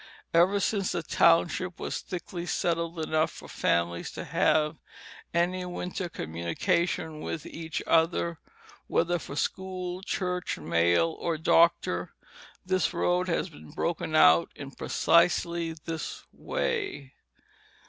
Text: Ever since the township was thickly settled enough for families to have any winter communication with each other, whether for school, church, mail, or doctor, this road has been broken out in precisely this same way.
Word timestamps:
Ever 0.33 0.59
since 0.59 0.93
the 0.93 1.03
township 1.03 1.79
was 1.79 1.99
thickly 1.99 2.47
settled 2.47 2.99
enough 3.01 3.29
for 3.29 3.47
families 3.47 4.09
to 4.13 4.25
have 4.25 4.79
any 5.31 5.63
winter 5.63 6.09
communication 6.09 7.19
with 7.21 7.45
each 7.45 7.83
other, 7.85 8.39
whether 8.87 9.19
for 9.19 9.35
school, 9.35 10.01
church, 10.01 10.57
mail, 10.57 11.15
or 11.19 11.37
doctor, 11.37 12.15
this 12.65 12.95
road 12.95 13.27
has 13.27 13.49
been 13.51 13.69
broken 13.69 14.15
out 14.15 14.51
in 14.55 14.71
precisely 14.71 15.73
this 15.73 16.23
same 16.23 16.25
way. 16.33 17.13